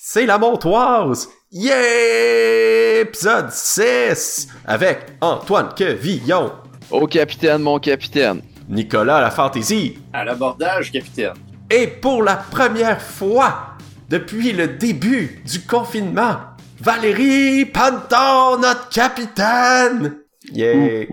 [0.00, 1.28] c'est la montoise!
[1.50, 3.00] Yeah!
[3.00, 4.46] Épisode 6!
[4.64, 6.52] Avec Antoine Quevillon,
[6.92, 8.42] Au capitaine, mon capitaine.
[8.68, 11.34] Nicolas à la fantaisie, À l'abordage, capitaine.
[11.68, 13.70] et pour la première fois
[14.08, 16.36] depuis le début du confinement,
[16.80, 20.18] Valérie Panton, notre capitaine!
[20.52, 21.06] Yeah!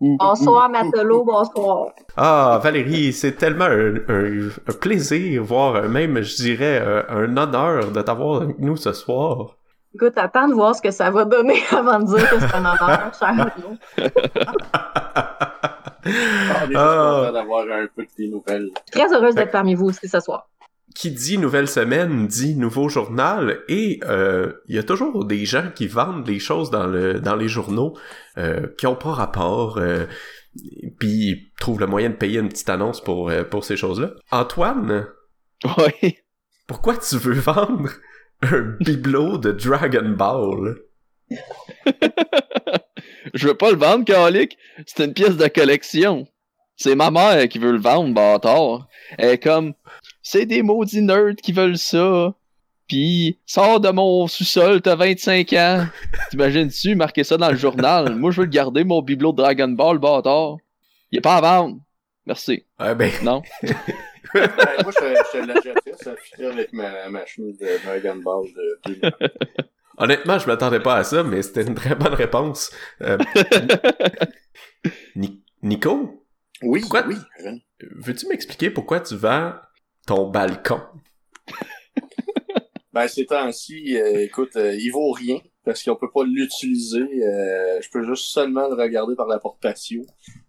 [0.00, 1.92] Bonsoir, Matelot, bonsoir.
[2.16, 7.90] Ah, Valérie, c'est tellement un, un- un plaisir, voire même, je dirais, un, un honneur
[7.92, 9.56] de t'avoir avec nous ce soir.
[9.94, 12.64] Écoute, attends de voir ce que ça va donner avant de dire que c'est un
[12.64, 13.50] honneur, cher.
[16.04, 17.30] Ah, on est Ah.
[17.32, 18.68] d'avoir un peu de tes nouvelles.
[18.92, 20.48] Très heureuse d'être parmi vous aussi ce soir.
[20.98, 25.70] Qui dit nouvelle semaine dit nouveau journal et euh, il y a toujours des gens
[25.72, 27.96] qui vendent des choses dans le dans les journaux
[28.36, 30.06] euh, qui ont pas rapport euh,
[30.98, 34.10] puis ils trouvent le moyen de payer une petite annonce pour pour ces choses-là.
[34.32, 35.06] Antoine,
[35.78, 36.16] Oui.
[36.66, 37.90] pourquoi tu veux vendre
[38.42, 40.78] un bibelot de Dragon Ball?
[43.34, 44.58] Je veux pas le vendre, Calic.
[44.84, 46.26] C'est une pièce de collection.
[46.76, 48.88] C'est ma mère qui veut le vendre, bâtard.
[49.18, 49.74] Elle est comme,
[50.30, 52.34] c'est des maudits nerds qui veulent ça.
[52.86, 55.86] Pis, sors de mon sous-sol, t'as 25 ans.
[56.30, 58.14] T'imagines-tu marquer ça dans le journal?
[58.16, 60.56] Moi, je veux le garder, mon bibelot de Dragon Ball, bâtard.
[61.10, 61.78] Il est pas à vendre.
[62.26, 62.64] Merci.
[62.78, 63.40] Ah ben Non?
[63.62, 63.74] Ben,
[64.82, 68.44] moi, je, je l'ai déjà fait, ça fitait avec ma, ma chemise de Dragon Ball
[68.54, 69.12] de 2000.
[69.96, 72.70] Honnêtement, je m'attendais pas à ça, mais c'était une très bonne réponse.
[73.00, 73.16] Euh,
[75.16, 76.24] Ni- Nico,
[76.62, 77.04] Oui, Quoi?
[77.06, 77.16] oui,
[77.96, 79.52] veux-tu m'expliquer pourquoi tu vends
[80.08, 80.80] ton balcon?
[82.94, 86.98] Ben, ces temps-ci, euh, écoute, euh, il vaut rien parce qu'on peut pas l'utiliser.
[87.00, 90.02] euh, je peux juste seulement le regarder par la porte patio.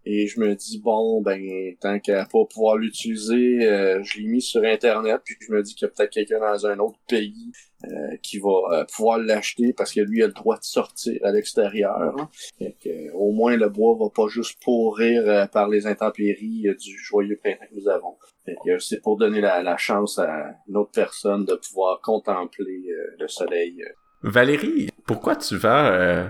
[0.06, 1.40] Et je me dis, bon, ben,
[1.82, 5.76] tant qu'à pas pouvoir l'utiliser, euh, je l'ai mis sur Internet, puis je me dis
[5.76, 7.52] qu'il y a peut-être quelqu'un dans un autre pays
[7.86, 11.32] euh, qui va euh, pouvoir l'acheter parce que lui a le droit de sortir à
[11.32, 11.98] l'extérieur.
[12.20, 12.30] hein.
[12.58, 16.68] Fait que, euh, au moins, le bois va pas juste pourrir euh, par les intempéries
[16.68, 18.18] euh, du joyeux printemps que nous avons.
[18.46, 22.84] Fait que c'est pour donner la, la chance à une autre personne de pouvoir contempler
[22.90, 23.82] euh, le soleil.
[23.82, 23.90] euh.
[24.24, 25.70] Valérie, pourquoi tu vends...
[25.86, 26.28] euh,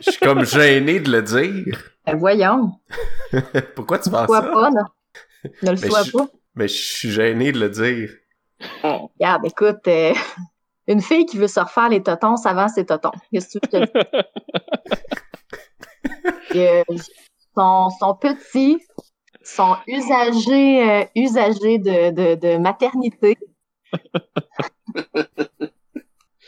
[0.00, 1.92] Je suis comme gêné de le dire.
[2.04, 2.72] Ben, voyons,
[3.74, 4.48] pourquoi tu vends pourquoi ça?
[4.52, 4.84] pas, non?
[5.62, 6.28] Ne le Mais sois je- pas.
[6.54, 8.10] Mais je suis gêné de le dire.
[8.82, 10.12] Regarde, écoute, euh,
[10.86, 13.12] une fille qui veut se refaire les totons, ça vend ses totons.
[13.32, 14.02] Qu'est-ce que tu veux que
[16.50, 17.10] je te dise?
[17.56, 18.78] Sont, sont petits,
[19.42, 23.36] sont usagés, usagés de, de, de maternité.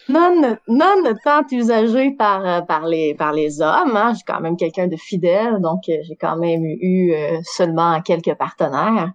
[0.08, 3.96] Non, non tant usagés par, euh, par, les, par les hommes.
[3.96, 4.12] Hein.
[4.14, 8.34] J'ai quand même quelqu'un de fidèle, donc euh, j'ai quand même eu euh, seulement quelques
[8.34, 9.12] partenaires.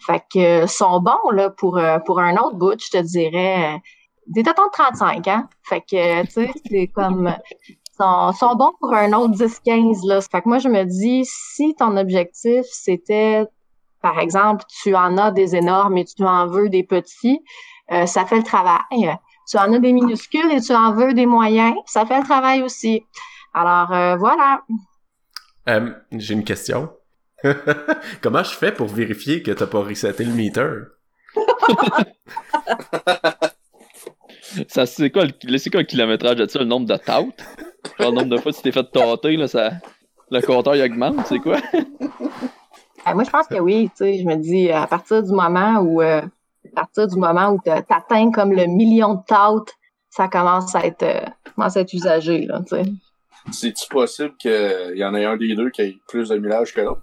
[0.00, 3.80] Fait que sont bons là, pour, pour un autre bout, je te dirais.
[4.26, 5.48] des totons de 35, hein?
[5.62, 7.32] Fait que, tu sais, c'est comme...
[7.96, 10.20] sont, sont bons pour un autre 10-15, là.
[10.20, 13.44] Fait que moi, je me dis, si ton objectif, c'était,
[14.00, 17.40] par exemple, tu en as des énormes et tu en veux des petits,
[17.92, 19.16] euh, ça fait le travail.
[19.48, 22.62] Tu en as des minuscules et tu en veux des moyens, ça fait le travail
[22.62, 23.04] aussi.
[23.54, 24.62] Alors, euh, voilà.
[25.68, 26.90] Euh, J'ai une question.
[28.22, 30.68] Comment je fais pour vérifier que t'as pas reseté le meter?
[34.68, 36.58] Ça, c'est quoi, le, c'est quoi le kilométrage de ça?
[36.58, 36.94] Le nombre de?
[37.06, 37.26] Genre,
[37.98, 39.70] le nombre de fois que tu t'es fait tâter, là, ça,
[40.30, 41.58] le compteur, il augmente, c'est quoi?
[43.04, 43.90] Euh, moi, je pense que oui.
[43.96, 46.22] Tu sais, je me dis, à partir du moment où, euh,
[46.66, 49.74] à partir du moment où tu atteins comme le million de tâtes,
[50.10, 51.24] ça commence à être, euh,
[51.54, 52.48] commence à être usagé.
[53.50, 56.80] C'est-tu possible qu'il y en ait un des deux qui ait plus de millage que
[56.80, 57.02] l'autre?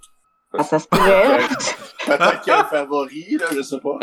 [0.58, 1.38] Ah, ça se pourrait.
[2.06, 4.00] Peut-être qu'il y a un favori, là, je sais pas.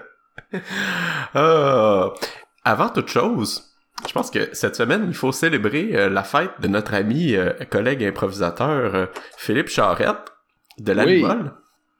[1.32, 2.12] Ah,
[2.64, 3.70] avant toute chose,
[4.06, 7.52] je pense que cette semaine, il faut célébrer euh, la fête de notre ami, euh,
[7.70, 9.06] collègue improvisateur euh,
[9.36, 10.29] Philippe Charette
[10.80, 11.24] de la Oui.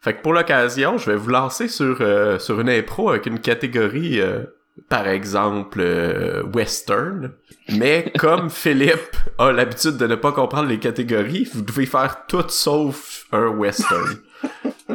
[0.01, 3.39] Fait que pour l'occasion, je vais vous lancer sur, euh, sur une impro avec une
[3.39, 4.45] catégorie, euh,
[4.89, 7.33] par exemple, euh, western.
[7.69, 12.49] Mais comme Philippe a l'habitude de ne pas comprendre les catégories, vous devez faire tout
[12.49, 14.17] sauf un western.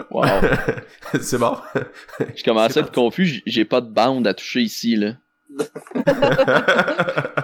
[0.10, 0.26] Wow.
[1.22, 1.56] C'est bon?
[2.36, 5.14] Je commençais à être confus, j'ai pas de bande à toucher ici, là.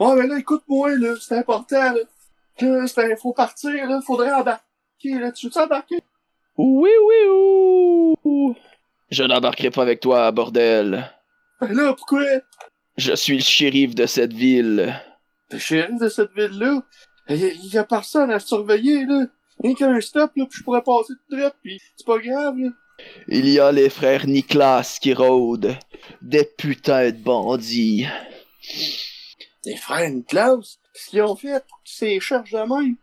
[0.00, 2.86] Ouais, mais là, écoute-moi, là, c'est important, là.
[3.20, 4.62] Faut partir, là, faudrait embarquer,
[5.04, 5.32] là.
[5.32, 6.00] Tu veux-tu embarquer?
[6.56, 8.54] Oui, oui, ouh.
[9.10, 11.10] Je n'embarquerai pas avec toi, bordel.
[11.60, 12.24] Ben là, pourquoi?
[12.96, 14.94] Je suis le shérif de cette ville.
[15.50, 16.82] Le shérif de cette ville-là,
[17.28, 19.26] il y, a- il y a personne à surveiller, là.
[19.62, 22.68] Rien qu'un stop, là, puis je pourrais passer de traite, puis c'est pas grave, là.
[23.28, 25.76] Il y a les frères Nicolas qui rôdent.
[26.20, 28.06] Des putains de bandits.
[29.64, 31.64] Les frères Niklaus, qu'est-ce qu'ils ont fait?
[31.84, 32.96] Ces cherches de même?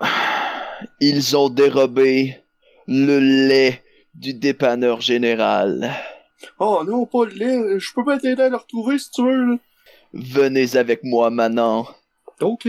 [1.00, 2.36] Ils ont dérobé
[2.86, 3.82] le lait
[4.14, 5.90] du dépanneur général.
[6.58, 7.78] Oh non, pas le lait.
[7.78, 9.44] Je peux pas t'aider à le retrouver si tu veux.
[9.52, 9.56] là.
[10.12, 11.86] Venez avec moi maintenant.
[12.40, 12.68] Ok.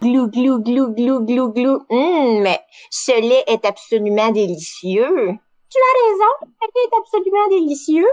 [0.00, 1.86] Glou, glou, glou, glou, glou, glou.
[1.88, 5.28] Hum, mais ce lait est absolument délicieux.
[5.70, 8.06] Tu as raison, ce lait est absolument délicieux.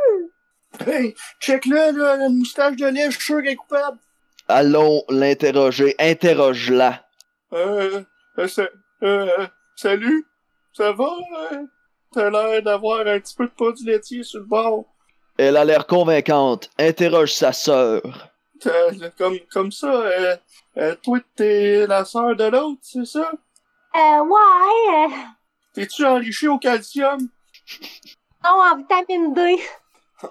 [0.85, 3.97] Hey, check-le, là, la moustache de lait, je suis sûr qu'elle est coupable.
[4.47, 5.95] Allons l'interroger.
[5.99, 7.03] Interroge-la.
[7.53, 8.01] Euh,
[8.37, 8.47] euh,
[9.03, 10.25] euh, salut,
[10.73, 11.11] ça va?
[11.51, 11.65] euh?
[12.11, 14.85] T'as l'air d'avoir un petit peu de produit laitier sur le bord.
[15.37, 16.69] Elle a l'air convaincante.
[16.79, 18.29] Interroge sa sœur.
[19.17, 20.35] Comme, comme ça, euh,
[20.77, 23.31] euh, toi, t'es la sœur de l'autre, c'est ça?
[23.95, 25.15] Euh, ouais, euh,
[25.73, 27.19] T'es-tu enrichi au calcium?
[28.43, 29.57] non, en vitamine D.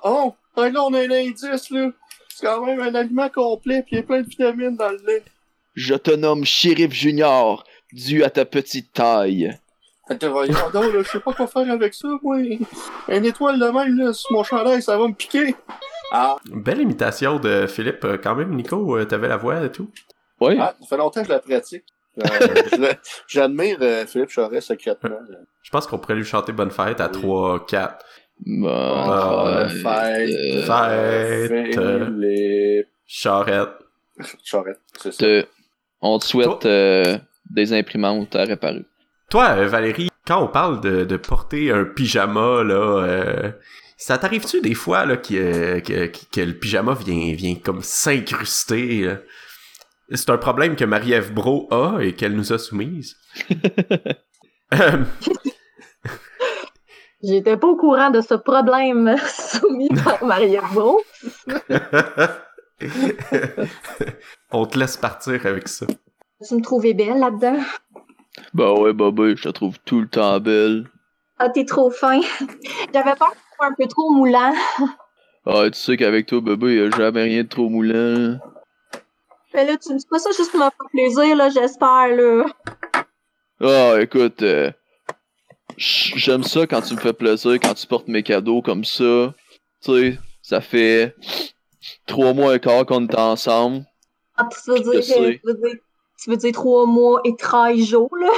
[0.02, 1.90] Oh, hey, là, on a un indice, là.
[2.28, 4.98] C'est quand même un aliment complet, pis il y a plein de vitamines dans le
[5.06, 5.24] lait.
[5.74, 9.56] Je te nomme Shérif Junior, dû à ta petite taille.
[10.08, 12.38] Attends, voyons donc, là, je sais pas quoi faire avec ça, moi.
[12.38, 15.54] Une étoile de même, là, sur mon chandail, ça va me piquer.
[16.12, 18.96] Ah, Belle imitation de Philippe, euh, quand même, Nico.
[18.96, 19.90] euh, T'avais la voix et tout.
[20.40, 20.56] Oui.
[20.58, 21.84] ah, ça fait longtemps que je la pratique.
[22.24, 22.92] Euh,
[23.28, 25.10] J'admire euh, Philippe Charest secrètement.
[25.10, 25.38] là.
[25.62, 27.20] Je pense qu'on pourrait lui chanter Bonne fête à Oui.
[27.20, 28.04] 3, 4.
[28.46, 29.04] Bon,
[29.44, 30.64] Bonne fête, fête.
[30.64, 31.74] Fête.
[31.74, 33.68] Philippe Charrette.
[34.42, 35.18] Charest, c'est ça.
[35.18, 35.46] te-
[36.00, 37.18] on te souhaite euh,
[37.50, 38.84] des imprimantes à réparer.
[39.30, 43.50] Toi, euh, Valérie, quand on parle de, de porter un pyjama, là, euh,
[43.96, 49.16] ça t'arrive-tu des fois là, que, que, que- le pyjama vient, vient comme s'incruster?
[50.12, 53.16] C'est un problème que Marie-Ève Bro a et qu'elle nous a soumise.
[54.74, 55.04] Euh,
[57.22, 61.00] J'étais pas au courant de ce problème soumis par Maria Bro.
[64.52, 65.86] on te laisse partir avec ça.
[66.46, 67.58] Tu me trouvais belle là-dedans?
[68.54, 70.88] Bah ouais, bébé, je te trouve tout le temps belle.
[71.38, 72.20] Ah, t'es trop fin.
[72.94, 74.52] J'avais peur que tu sois un peu trop moulant.
[75.46, 78.38] Ah, tu sais qu'avec toi, bébé, y a jamais rien de trop moulant.
[79.54, 82.44] Mais là, tu me dis pas ça juste pour me faire plaisir, là, j'espère, là.
[83.60, 84.70] Ah, écoute, euh,
[85.76, 89.34] j'aime ça quand tu me fais plaisir, quand tu portes mes cadeaux comme ça.
[89.82, 91.16] Tu sais, ça fait
[92.06, 93.84] trois mois et quart qu'on est ensemble.
[94.36, 95.40] Ah, tu veux dire, Je sais.
[95.42, 95.78] tu veux dire,
[96.22, 98.30] tu veux dire trois mois et 13 jours, là?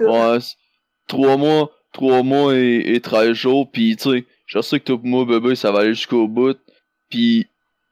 [0.00, 0.38] Ouais,
[1.06, 4.98] trois mois, trois mois et, et 13 jours, pis tu sais, je sais que toi
[5.02, 6.58] moi, bébé, ça va aller jusqu'au bout,
[7.08, 7.46] pis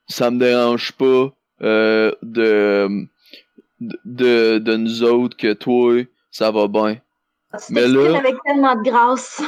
[0.09, 1.33] ça me dérange pas
[1.63, 3.07] euh, de,
[3.81, 6.99] de, de nous autres que toi, ça va bien.
[7.71, 9.43] mais là- avec tellement de grâce.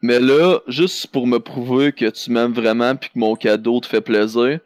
[0.00, 3.86] Mais là, juste pour me prouver que tu m'aimes vraiment puis que mon cadeau te
[3.86, 4.58] fait plaisir,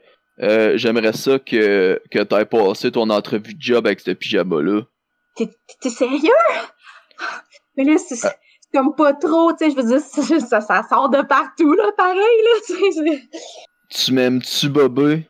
[0.43, 4.83] euh, j'aimerais ça que, que t'aies passé ton entrevue de job avec ce pyjama-là.
[5.37, 5.51] T'es
[5.81, 6.31] t'es sérieux?
[7.77, 8.35] Mais là, c'est Ah.
[8.73, 10.01] comme pas trop, tu sais, je veux dire,
[10.41, 13.29] ça, ça sort de partout, là, pareil, là, tu
[13.91, 15.29] Tu m'aimes-tu, bébé?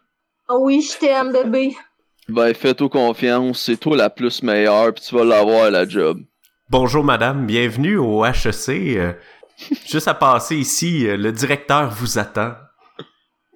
[0.48, 1.74] Ah oui, je t'aime, bébé.
[2.28, 6.20] Ben, fais-toi confiance, c'est toi la plus meilleure puis tu vas l'avoir, la job.
[6.68, 8.96] Bonjour madame, bienvenue au HEC.
[8.96, 9.12] Euh,
[9.86, 12.54] juste à passer ici, euh, le directeur vous attend.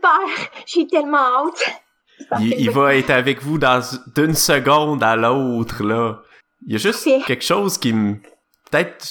[0.03, 1.81] Super, j'ai tellement hâte.
[2.41, 3.81] Il, il va être avec vous dans
[4.15, 6.23] d'une seconde à l'autre, là.
[6.67, 8.17] Il y a juste quelque chose qui me...
[8.71, 9.07] Peut-être...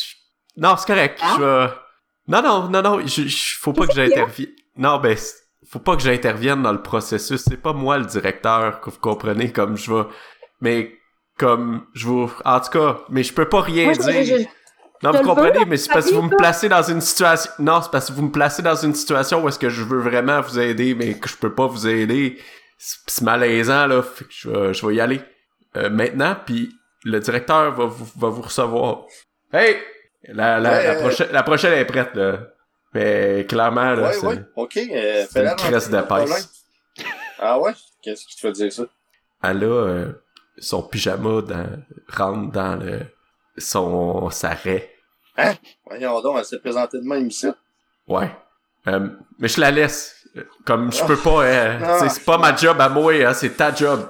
[0.57, 1.19] Non, c'est correct.
[1.35, 1.73] Je vais...
[2.27, 2.99] Non, non, non, non.
[3.07, 4.49] Je, je- faut pas que j'intervienne.
[4.77, 5.17] Non, ben...
[5.17, 5.35] c'est-
[5.67, 7.41] Faut pas que j'intervienne dans le processus.
[7.47, 10.03] C'est pas moi le directeur, que vous comprenez, comme je vais...
[10.61, 10.93] Mais...
[11.37, 11.87] Comme...
[11.95, 12.31] Je vous...
[12.45, 14.23] En tout cas, mais je peux pas rien Moi, je, dire.
[14.37, 14.47] je- je-
[15.01, 17.51] Non, vous comprenez, mais c'est parce que vous me placez dans une situation.
[17.59, 19.99] Non, c'est parce que vous me placez dans une situation où est-ce que je veux
[19.99, 22.37] vraiment vous aider, mais que je peux pas vous aider.
[22.77, 24.01] C'est malaisant, là.
[24.01, 25.21] Fait que je vais, je vais y aller
[25.77, 29.05] euh, maintenant, puis le directeur va vous, va vous recevoir.
[29.53, 29.77] Hey!
[30.27, 32.39] La, la, Ouais, la, euh, prochaine, la prochaine est prête, là.
[32.93, 34.25] Mais clairement, là, Ouais, c'est...
[34.27, 34.77] ouais, ok.
[34.77, 36.37] Euh, c'est une de problème.
[37.39, 37.71] Ah ouais?
[38.01, 38.83] Qu'est-ce qui te fait dire ça?
[39.43, 40.11] Elle a euh,
[40.57, 41.67] son pyjama dans,
[42.09, 43.01] rentre dans le,
[43.57, 44.93] son sarret.
[45.85, 47.47] Voyons donc, elle s'est présentée de même ici.
[48.07, 48.29] Ouais.
[48.87, 50.15] Euh, mais je la laisse.
[50.65, 52.09] Comme je peux pas, euh, Ah.
[52.09, 54.07] c'est pas ma job à moi, hein, c'est ta job.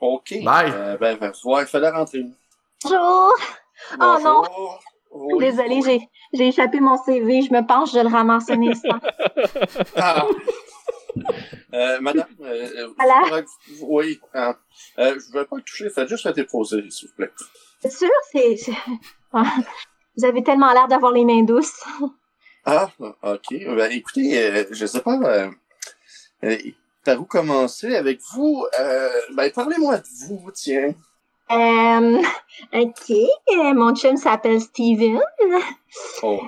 [0.00, 0.34] Ok.
[0.44, 0.72] Bye.
[0.74, 2.24] Euh, ben, ben, ouais, fais-la rentrer.
[2.84, 3.34] Bonjour.
[3.94, 4.42] Oh non.
[4.42, 4.80] Bonjour.
[5.10, 5.38] Oui.
[5.50, 6.00] Désolée, j'ai,
[6.32, 7.42] j'ai échappé mon CV.
[7.42, 8.98] Je me penche, je le ramasse un instant.
[9.96, 10.26] Ah.
[11.74, 13.42] Euh, madame, euh, Voilà.
[13.80, 14.52] vous- oui, euh,
[14.96, 17.30] je vais pas le toucher, faites juste la déposer, s'il vous plaît.
[17.80, 18.56] C'est sûr, c'est.
[19.30, 19.44] Ah,
[20.16, 21.84] Vous avez tellement l'air d'avoir les mains douces.
[22.64, 23.46] Ah, ok.
[23.50, 25.50] Ben, écoutez, euh, je sais pas euh,
[26.44, 26.56] euh,
[27.04, 28.64] par où commencer avec vous?
[29.34, 30.94] Ben, parlez-moi de vous, tiens.
[31.50, 33.14] Ok,
[33.74, 35.20] mon chum s'appelle Steven.
[36.22, 36.40] Oh.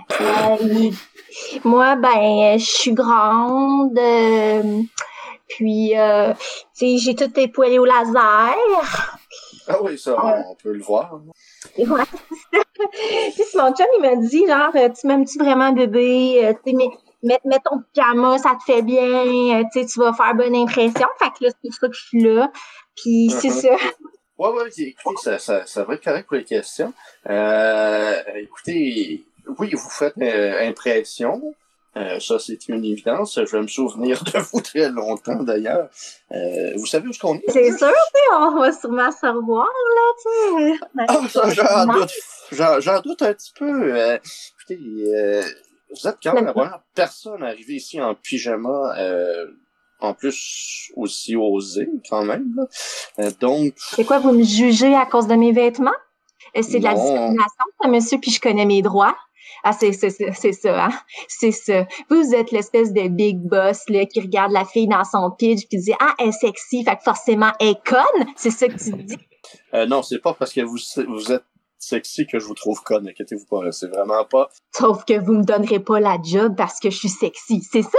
[1.64, 3.98] Moi, ben, je suis grande.
[5.48, 5.92] puis,
[6.78, 9.19] tu sais, j'ai poêlées au laser.
[9.72, 10.16] Ah oui, ça,
[10.48, 11.20] on peut le voir.
[11.78, 11.86] Ouais.
[13.34, 16.44] Puis, si mon chum, il m'a dit, genre, euh, tu m'aimes-tu vraiment, bébé?
[16.44, 16.76] Euh, tu sais,
[17.22, 19.60] mets, mets, ton pyjama, ça te fait bien.
[19.60, 21.06] Euh, tu sais, tu vas faire bonne impression.
[21.18, 22.50] Fait que là, c'est pour ça que je suis là.
[22.96, 23.54] Puis, c'est Mhm.
[23.54, 23.68] ça.
[24.38, 26.94] Ouais, ouais, écoutez, ça, ça, ça va être correct pour les questions.
[27.28, 29.22] Euh, écoutez,
[29.58, 31.54] oui, vous faites euh, impression.
[31.96, 33.34] Euh, ça, c'est une évidence.
[33.34, 35.88] Je vais me souvenir de vous très longtemps, d'ailleurs.
[36.32, 37.44] Euh, vous savez où est-ce qu'on est?
[37.48, 37.92] C'est sûr,
[38.38, 40.78] on va sûrement se revoir, là, tu sais.
[41.08, 42.12] Ah, ça, j'en doute,
[42.82, 43.92] j'en, doute un petit peu.
[43.92, 44.18] Euh,
[44.60, 44.80] écoutez,
[45.14, 45.42] euh,
[45.90, 49.46] vous êtes quand même la première personne arrivée ici en pyjama, euh,
[49.98, 52.54] en plus aussi osée, quand même.
[52.56, 52.66] là.
[53.18, 55.90] Euh, donc, C'est quoi, vous me jugez à cause de mes vêtements?
[56.54, 59.16] C'est de la discrimination, ça, monsieur, puis je connais mes droits.
[59.64, 60.90] Ah, c'est c'est- c'est- ça, hein?
[61.28, 61.86] C'est ça.
[62.08, 65.78] Vous, êtes l'espèce de big boss là, qui regarde la fille dans son pitch puis
[65.78, 68.26] dit Ah, elle est sexy, fait que forcément elle est conne.
[68.36, 69.18] C'est ça que tu dis?
[69.74, 70.78] euh, non, c'est pas parce que vous,
[71.08, 71.44] vous êtes
[71.78, 73.72] sexy que je vous trouve conne, inquiétez-vous pas.
[73.72, 74.48] C'est vraiment pas.
[74.72, 77.62] Sauf que vous me donnerez pas la job parce que je suis sexy.
[77.70, 77.98] C'est ça?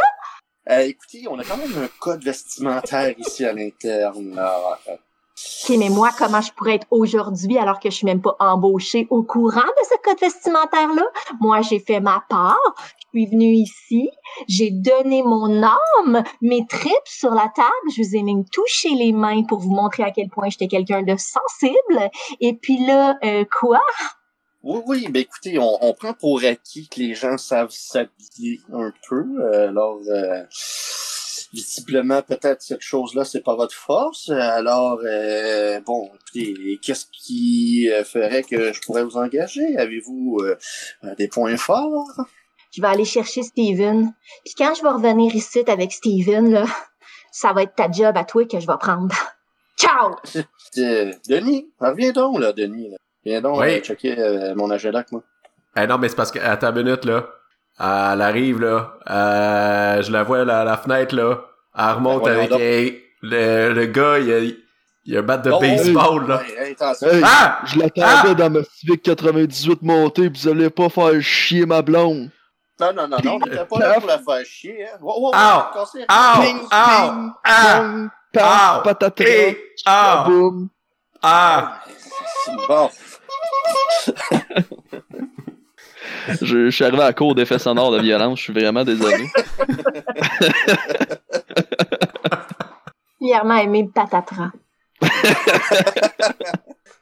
[0.70, 4.36] Euh, écoutez, on a quand même un code vestimentaire ici à l'interne.
[4.36, 4.80] là.
[5.64, 9.08] OK, mais moi, comment je pourrais être aujourd'hui alors que je suis même pas embauchée
[9.10, 11.04] au courant de ce code vestimentaire-là?
[11.40, 12.58] Moi, j'ai fait ma part.
[13.14, 14.10] Je suis venue ici.
[14.48, 17.70] J'ai donné mon âme, mes tripes sur la table.
[17.96, 21.04] Je vous ai même touché les mains pour vous montrer à quel point j'étais quelqu'un
[21.04, 22.10] de sensible.
[22.40, 23.82] Et puis là, euh, quoi?
[24.64, 28.92] Oui, oui, ben écoutez, on, on prend pour acquis que les gens savent s'habiller un
[29.10, 29.26] peu.
[29.40, 30.44] euh, alors, euh,
[31.54, 34.30] visiblement, peut-être cette chose-là, c'est pas votre force.
[34.30, 39.78] Alors, euh, bon, écoutez, qu'est-ce qui euh, ferait que je pourrais vous engager?
[39.78, 40.56] Avez-vous euh,
[41.18, 42.08] des points forts?
[42.74, 44.14] Je vais aller chercher Steven.
[44.46, 46.66] Puis quand je vais revenir ici avec Steven, là,
[47.32, 49.16] ça va être ta job à toi que je vais prendre.
[49.78, 50.16] Ciao!
[50.78, 52.92] Euh, Denis, reviens donc, là, Denis.
[52.92, 52.98] Là.
[53.26, 53.68] Viens donc Oui.
[53.74, 55.22] euh, checker euh, mon agenda avec moi.
[55.76, 57.28] Eh non, mais c'est parce que, à ta minute, là,
[57.80, 61.42] elle arrive, là, euh, je la vois à la, fenêtre, là,
[61.78, 64.40] elle remonte Ben, avec le, le gars, il a,
[65.06, 66.42] il a un bat de Oh, baseball, là.
[66.60, 66.76] Hey.
[66.80, 67.60] Hey, Ah!
[67.66, 72.30] je l'attendais dans ma Civic 98 montée, pis vous allez pas faire chier ma blonde.
[72.80, 74.86] Non, non, non, non, on n'était pas là pour la faire chier.
[74.86, 74.98] Hein.
[75.02, 75.62] Wow, wow, Ow!
[75.76, 75.86] Ow!
[75.94, 76.42] Ping, Ow!
[76.42, 78.10] ping, Ah!
[78.34, 80.24] pong, patatras, Ah!
[80.28, 80.70] boum.
[81.22, 81.80] Ah!
[82.68, 82.90] Bon.
[86.42, 89.28] Je, je suis arrivé à court d'effets sonores de violence, je suis vraiment désolé.
[93.20, 94.52] Fièrement aimé patatras.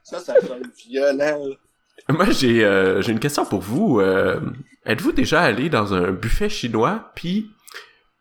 [0.03, 1.45] Ça, ça sonne violent.
[2.09, 3.99] Moi, j'ai euh, j'ai une question pour vous.
[3.99, 4.39] Euh,
[4.85, 7.51] Êtes-vous déjà allé dans un buffet chinois puis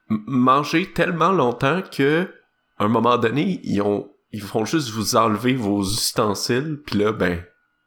[0.09, 2.29] manger tellement longtemps que
[2.79, 7.13] à un moment donné, ils ont ils font juste vous enlever vos ustensiles puis là
[7.13, 7.43] ben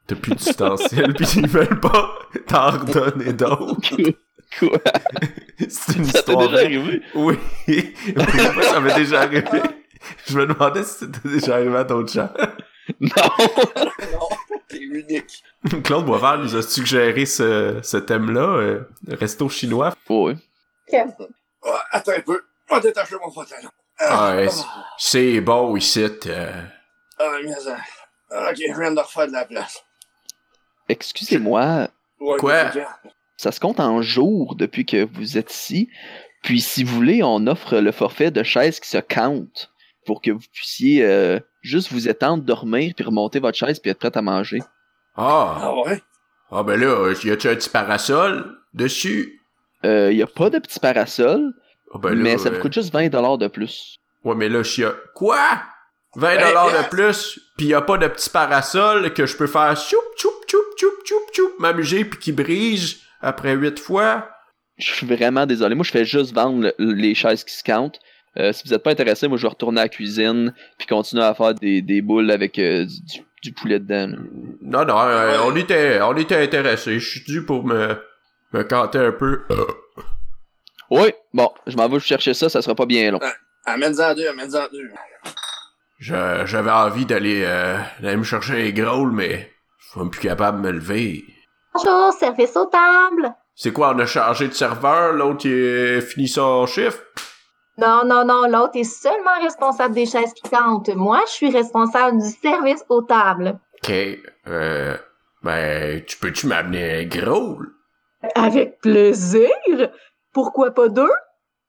[0.06, 3.96] t'as plus d'ustensiles puis ils veulent pas t'en redonner d'autres.
[4.58, 4.78] Quoi?
[5.68, 6.48] C'est une Ça t'est histoire.
[6.50, 7.02] déjà arrivé?
[7.14, 7.38] Oui.
[8.16, 9.44] Moi, ça m'est déjà arrivé.
[10.26, 12.30] Je me demandais si c'était déjà arrivé à d'autres gens.
[13.00, 13.08] Non!
[14.12, 14.28] Non,
[14.68, 15.42] t'es unique.
[15.84, 19.94] Claude Boisvert nous a suggéré ce, ce thème-là, euh, resto chinois.
[20.10, 20.36] Ouais.
[20.92, 21.06] Ouais,
[21.92, 22.42] attends un peu.
[22.70, 23.70] On va détacher mon pantalon.
[24.00, 24.48] Ah, ouais,
[24.98, 26.02] c'est- bon ici.
[26.26, 26.62] euh.
[27.18, 27.76] Ah, mais ça.
[28.50, 29.82] Ok, je viens de refaire de la place.
[30.92, 31.88] Excusez-moi,
[32.20, 32.70] Ouais, Quoi?
[33.36, 35.88] ça se compte en jours depuis que vous êtes ici.
[36.42, 39.70] Puis si vous voulez, on offre le forfait de chaises qui se compte
[40.06, 43.98] pour que vous puissiez euh, juste vous étendre, dormir, puis remonter votre chaise, puis être
[43.98, 44.60] prêt à manger.
[45.16, 46.02] Ah, Ah ouais?
[46.50, 49.40] ah ben là, y a-tu un petit parasol dessus?
[49.84, 51.52] Il n'y a pas de petit parasol,
[51.94, 53.98] Ah ben là, mais ça euh, vous coûte juste 20$ de plus.
[54.24, 54.84] Ouais, mais là, je
[55.14, 55.38] Quoi?
[56.14, 59.36] 20 Ben, dollars là- de plus, pis y a pas de petit parasol que je
[59.36, 60.28] peux faire choup, choup,
[60.82, 64.28] choup, choup, choup, choup, m'amuser puis qui brise après 8 fois?
[64.78, 65.74] Je suis vraiment désolé.
[65.74, 68.00] Moi, je fais juste vendre le- les chaises qui se comptent.
[68.38, 71.22] Euh, si vous n'êtes pas intéressé, moi, je vais retourner à la cuisine, puis continuer
[71.22, 74.08] à faire des, des boules avec euh, du, du poulet dedans.
[74.08, 74.16] là.
[74.62, 76.98] Non, non, euh, on était, on était intéressés.
[76.98, 77.94] Je suis dû pour me,
[78.54, 79.42] me canter un peu.
[80.90, 83.20] Oui, bon, je m'en vais chercher ça, ça sera pas bien long.
[83.66, 84.90] Amène-en deux, amène-en deux.
[85.98, 89.51] Je- J'avais envie d'aller euh, d'aller me chercher les grôles, mais
[89.92, 91.22] je suis même plus capable de me lever.
[91.74, 93.34] Bonjour, service aux tables.
[93.54, 96.98] C'est quoi, on a changé de serveur, l'autre il a fini son chiffre?
[97.76, 100.88] Non, non, non, l'autre est seulement responsable des chaises qui comptent.
[100.94, 103.58] Moi, je suis responsable du service aux tables.
[103.82, 103.92] Ok,
[104.46, 104.96] euh,
[105.42, 107.58] ben, tu peux-tu m'amener un gros?
[108.34, 109.50] Avec plaisir.
[110.32, 111.12] Pourquoi pas deux?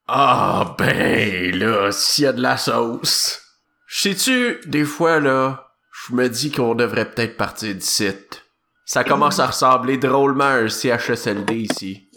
[0.08, 3.42] Ah, ben, là, s'il y a de la sauce.
[3.88, 5.63] Sais-tu, des fois, là,
[6.08, 8.10] je me dis qu'on devrait peut-être partir d'ici.
[8.86, 12.10] Ça commence à ressembler drôlement à un CHSLD ici.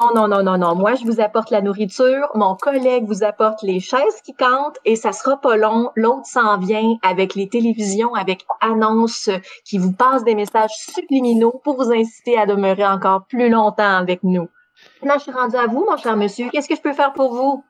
[0.00, 0.74] Oh non, non, non, non.
[0.74, 2.28] Moi, je vous apporte la nourriture.
[2.34, 5.90] Mon collègue vous apporte les chaises qui comptent et ça sera pas long.
[5.94, 9.30] L'autre s'en vient avec les télévisions, avec annonces
[9.64, 14.24] qui vous passent des messages subliminaux pour vous inciter à demeurer encore plus longtemps avec
[14.24, 14.48] nous.
[15.02, 16.48] Maintenant, je suis rendue à vous, mon cher monsieur.
[16.50, 17.62] Qu'est-ce que je peux faire pour vous?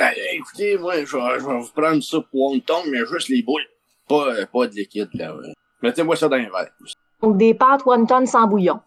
[0.00, 3.28] Eh, écoutez, moi, je vais, je vais vous prendre ça pour un ton, mais juste
[3.28, 3.66] les boules.
[4.08, 5.34] Pas, euh, pas de liquide, là.
[5.36, 5.52] ouais.
[5.82, 6.70] Mettez-moi ça dans les verres.
[7.22, 8.80] Donc, des pâtes wonton sans bouillon.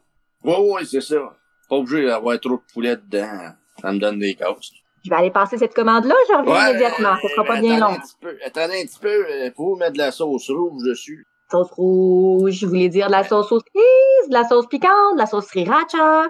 [0.44, 1.34] Ouais, ouais, c'est ça.
[1.70, 3.51] Pas obligé d'avoir trop de poulet dedans.
[3.82, 4.72] Ça me donne des casses.
[5.04, 6.13] Je vais aller passer cette commande-là.
[6.30, 7.16] Je reviens immédiatement.
[7.22, 7.88] Ce sera pas bien long.
[7.88, 9.25] Un petit peu, attendez un petit peu.
[9.32, 11.25] euh, Faut mettre de la sauce rouge dessus.
[11.50, 15.20] Sauce rouge, je voulais dire de la sauce aux cerises, de la sauce piquante, de
[15.20, 16.28] la sauce sriracha.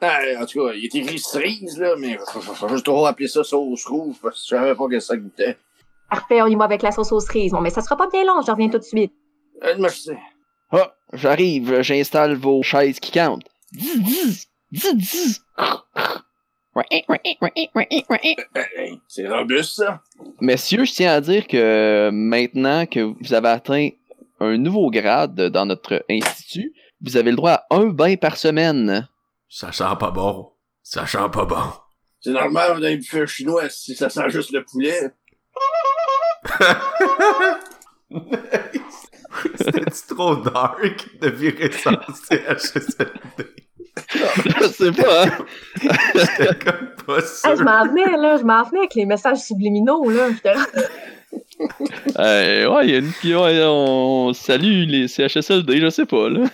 [0.00, 2.18] Ah, en tout cas, il est écrit cerise, là, mais
[2.68, 5.56] juste trop appeler ça sauce rouge parce que je savais pas que ça goûtait.
[6.10, 7.52] Parfait, on y va avec la sauce aux cerises.
[7.52, 8.40] Bon, mais ça sera pas bien long.
[8.46, 9.12] Je reviens tout de suite.
[9.64, 10.10] Euh, merci.
[10.70, 13.46] Ah, j'arrive, j'installe vos chaises qui comptent.
[16.76, 17.04] Euh, hey,
[19.08, 20.02] C'est robuste, ça.
[20.40, 23.88] Messieurs, je tiens à dire que maintenant que vous avez atteint
[24.40, 29.08] un nouveau grade dans notre institut, vous avez le droit à un bain par semaine.
[29.48, 30.50] Ça sent pas bon.
[30.82, 31.62] Ça sent pas bon.
[32.20, 35.10] C'est normal dans un buffet chinois si ça sent juste le poulet.
[39.56, 43.46] C'était trop dark de virer ça en CHSLD.
[44.60, 45.30] Je sais pas, hein?
[46.14, 47.64] J'étais comme pas Ah, je sûr.
[47.64, 48.36] m'en venais, là.
[48.36, 50.28] Je m'en venais avec les messages subliminaux, là.
[52.18, 56.28] Euh, ouais, il y a une qui, ouais, on salue les CHSLD, je sais pas,
[56.28, 56.44] là.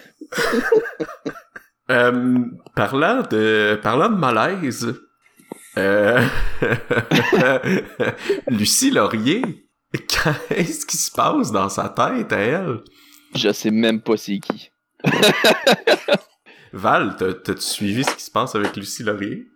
[1.90, 2.38] Euh,
[2.74, 4.94] parlant de parlant de malaise,
[5.76, 6.20] euh,
[8.48, 9.61] Lucie Laurier,
[10.48, 12.80] qu'est-ce qui se passe dans sa tête à elle?
[13.34, 14.70] Je sais même pas c'est qui.
[16.72, 19.46] Val, t'as- t'as-tu suivi ce qui se passe avec Lucie Laurier?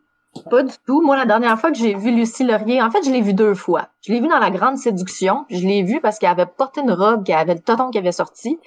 [0.51, 1.01] Pas du tout.
[1.01, 3.55] Moi, la dernière fois que j'ai vu Lucie Laurier, en fait, je l'ai vue deux
[3.55, 3.89] fois.
[4.07, 6.83] Je l'ai vue dans La Grande Séduction, puis je l'ai vue parce qu'elle avait porté
[6.83, 8.59] une robe, qui avait le toton qui avait sorti.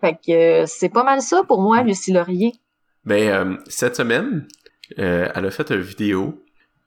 [0.00, 2.52] Fait que euh, c'est pas mal ça pour moi, Lucie Laurier.
[3.04, 4.46] Ben, euh, cette semaine,
[5.00, 6.41] euh, elle a fait une vidéo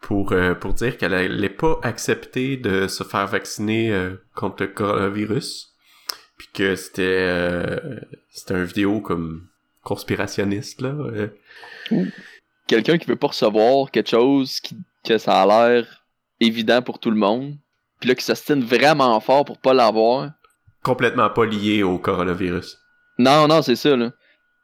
[0.06, 4.68] pour, euh, pour dire qu'elle allait pas accepter de se faire vacciner euh, contre le
[4.68, 5.74] coronavirus.
[6.38, 9.48] Puis que c'était euh, c'était une vidéo comme
[9.82, 10.94] conspirationniste, là.
[12.68, 16.06] Quelqu'un qui veut pas recevoir quelque chose qui, que ça a l'air
[16.40, 17.56] évident pour tout le monde,
[18.00, 20.30] puis là qui s'ostine vraiment fort pour pas l'avoir.
[20.84, 22.78] complètement pas lié au coronavirus.
[23.18, 24.12] Non, non, c'est ça, là.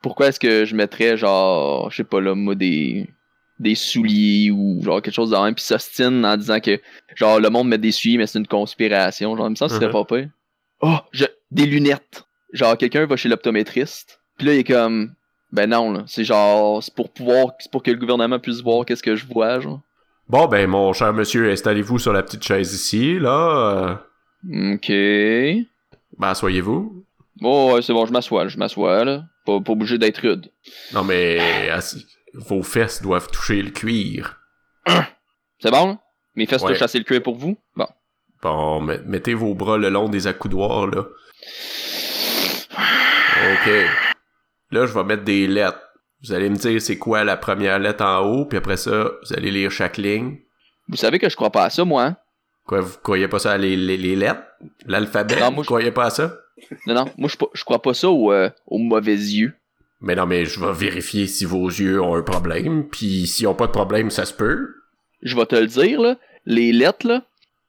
[0.04, 3.08] Pourquoi est-ce que je mettrais, genre, je sais pas, là, moi, des,
[3.62, 6.80] des souliers ou genre quelque chose de même, puis s'ostine en disant que,
[7.16, 9.36] genre, le monde met des souliers, mais c'est une conspiration.
[9.38, 10.06] Genre, il me semble que ce serait Mhm.
[10.06, 10.30] pas pire.
[10.82, 12.26] Oh, je, des lunettes.
[12.54, 15.14] Genre, quelqu'un va chez l'optométriste, puis là, il est comme,
[15.54, 18.84] ben non, là, c'est genre, c'est pour pouvoir, c'est pour que le gouvernement puisse voir
[18.86, 19.80] qu'est-ce que je vois, genre.
[20.28, 24.02] Bon, ben, mon cher monsieur, installez-vous sur la petite chaise ici, là.
[24.44, 24.88] Ok.
[24.90, 25.66] ben,
[26.22, 27.06] asseyez-vous.
[27.40, 29.24] Bon, ouais, c'est bon, je m'assois, je m'assois, là.
[29.46, 30.52] Pas, pas obligé d'être rude.
[30.94, 31.40] Non, mais
[31.72, 34.40] assis- vos fesses doivent toucher le cuir.
[35.60, 36.00] C'est bon, là?
[36.36, 36.74] Mes fesses Ouais.
[36.74, 37.58] touchent assez le cuir pour vous?
[37.76, 37.88] Bon.
[38.42, 41.06] Bon, met- mettez vos bras le long des accoudoirs, là.
[43.54, 43.70] OK.
[44.72, 45.80] Là, je vais mettre des lettres.
[46.24, 49.34] Vous allez me dire c'est quoi la première lettre en haut, puis après ça, vous
[49.34, 50.38] allez lire chaque ligne.
[50.88, 52.18] Vous savez que je crois pas à ça, moi, hein?
[52.66, 54.44] Quoi, vous croyez pas ça à les, les, les lettres?
[54.86, 55.36] L'alphabet?
[55.40, 56.36] Non, moi, vous croyez pas à ça?
[56.86, 59.54] Non, non, moi, je, je crois pas ça aux, euh, aux mauvais yeux.
[60.02, 63.54] Mais non, mais je vais vérifier si vos yeux ont un problème, puis s'ils ont
[63.54, 64.76] pas de problème, ça se peut.
[65.22, 66.18] Je vais te le dire, là.
[66.46, 67.24] Les lettres, là,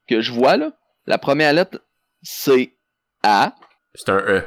[0.09, 0.71] que je vois, là,
[1.05, 1.79] la première lettre,
[2.23, 2.73] c'est
[3.21, 3.53] A.
[3.93, 4.43] C'est un E.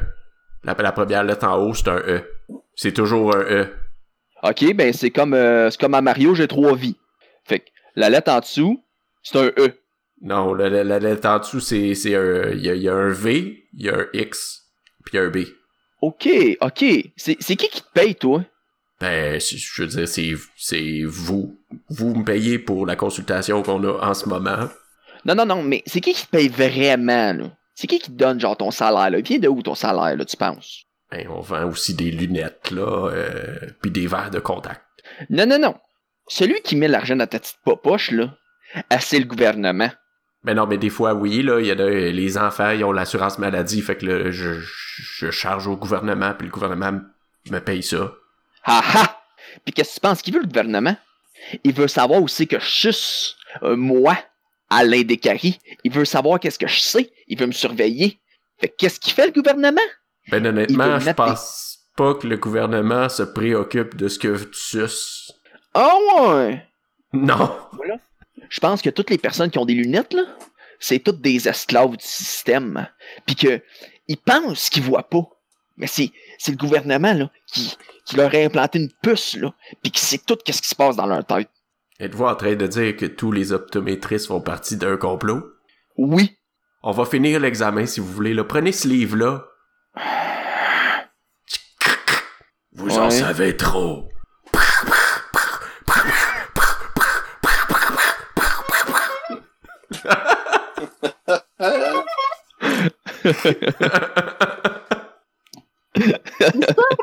[0.65, 2.25] La, la première lettre en haut, c'est un E.
[2.75, 3.69] C'est toujours un E.
[4.43, 6.97] OK, ben, c'est comme, euh, c'est comme à Mario, j'ai trois vies.
[7.45, 8.83] Fait que la lettre en dessous,
[9.23, 9.73] c'est un E.
[10.23, 12.95] Non, la, la, la lettre en dessous, c'est, un, il y a, il y a
[12.95, 14.67] un V, il y a un X,
[15.05, 15.39] puis il y a un B.
[16.07, 16.29] OK,
[16.61, 16.85] OK.
[17.17, 18.45] C'est qui qui te paye, toi?
[19.01, 21.59] Ben, je veux dire, c'est, c'est vous.
[21.89, 24.69] Vous me payez pour la consultation qu'on a en ce moment.
[25.25, 27.51] Non, non, non, mais c'est qui qui te paye vraiment, là?
[27.75, 29.19] C'est qui qui te donne, genre, ton salaire, là?
[29.19, 30.85] Il vient de où, ton salaire, là, tu penses?
[31.11, 34.83] Ben, on vend aussi des lunettes, là, euh, puis des verres de contact.
[35.29, 35.75] Non, non, non.
[36.29, 38.37] Celui qui met l'argent dans ta petite poche, là,
[38.91, 39.91] ah, c'est le gouvernement.
[40.47, 42.93] Ben non, mais des fois, oui, là, il y a de- les enfants, ils ont
[42.93, 47.01] l'assurance maladie, fait que là, je, je charge au gouvernement, puis le gouvernement
[47.51, 48.13] me paye ça.
[48.65, 49.21] Ah ah!
[49.65, 50.97] Puis qu'est-ce que tu penses qu'il veut, le gouvernement?
[51.65, 54.17] Il veut savoir aussi que je suce, euh, moi,
[54.71, 55.59] Alain Descaries.
[55.83, 57.11] Il veut savoir qu'est-ce que je sais.
[57.27, 58.21] Il veut me surveiller.
[58.61, 59.81] Fait que qu'est-ce qu'il fait, le gouvernement?
[60.31, 65.33] Ben honnêtement, je pense pas que le gouvernement se préoccupe de ce que tu suces.
[65.75, 66.65] Ah ouais!
[67.13, 67.57] Non!
[68.49, 70.23] Je pense que toutes les personnes qui ont des lunettes, là,
[70.79, 72.87] c'est toutes des esclaves du système.
[73.27, 73.63] Puis que
[74.09, 75.23] ils pensent qu'ils voient pas.
[75.77, 79.93] Mais c'est, c'est le gouvernement là, qui, qui leur a implanté une puce, là, puis
[79.93, 81.51] qui sait tout qu'est-ce qui se passe dans leur tête.
[81.99, 85.45] Êtes-vous en train de dire que tous les optométristes font partie d'un complot?
[85.97, 86.37] Oui.
[86.83, 88.35] On va finir l'examen si vous voulez.
[88.35, 88.45] Là.
[88.45, 89.45] Prenez ce livre-là.
[92.73, 94.07] Vous en savez trop.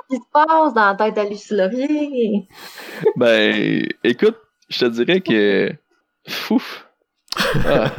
[0.09, 2.47] Qui se passe dans la tête à Lucie Laurier?
[3.15, 4.37] Ben, écoute,
[4.69, 5.71] je te dirais que.
[6.27, 6.87] Fouf.
[7.65, 7.89] Ah.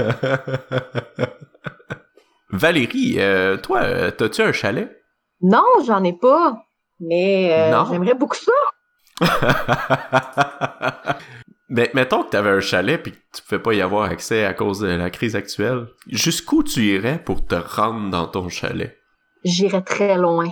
[2.50, 4.88] Valérie, euh, toi, euh, t'as-tu un chalet?
[5.42, 6.64] Non, j'en ai pas.
[7.00, 8.52] Mais euh, j'aimerais beaucoup ça.
[11.68, 14.52] Mais mettons que t'avais un chalet puis que tu pouvais pas y avoir accès à
[14.52, 15.86] cause de la crise actuelle.
[16.08, 18.98] Jusqu'où tu irais pour te rendre dans ton chalet?
[19.44, 20.48] J'irais très loin.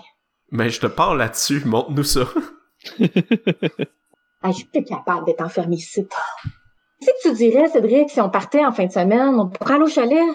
[0.51, 2.27] Mais je te parle là-dessus, montre-nous ça.
[4.45, 6.05] Ah, je suis plus capable d'être enfermée ici.
[7.01, 9.39] Qu'est-ce que tu dirais, Cédric, si on partait en fin de semaine?
[9.39, 10.35] On pourrait aller au chalet?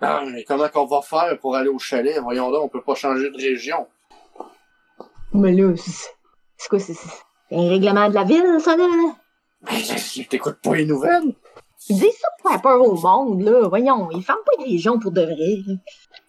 [0.00, 2.18] Ah, mais comment qu'on va faire pour aller au chalet?
[2.22, 3.86] Voyons là, on peut pas changer de région.
[5.34, 6.08] Mais là, c'est
[6.56, 6.78] c'est quoi?
[6.78, 7.10] C'est c'est
[7.52, 8.86] un règlement de la ville, ça, là?
[9.70, 11.34] Mais je- t'écoutes pas les nouvelles?
[11.88, 13.68] Ils disent ça pour faire peur au monde, là.
[13.68, 15.78] Voyons, ils ferment pas les régions pour de vrai.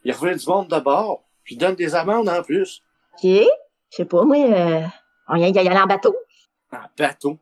[0.04, 2.82] Il revient du monde d'abord, puis donne des amendes en plus.
[3.14, 3.24] OK?
[3.24, 3.48] Je
[3.92, 4.82] sais pas, moi, euh,
[5.28, 6.16] on y y aller en bateau.
[6.72, 7.38] En bateau.